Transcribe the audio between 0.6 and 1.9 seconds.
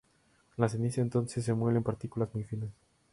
ceniza entonces se muele en